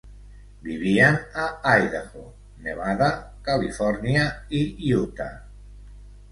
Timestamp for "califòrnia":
3.51-4.27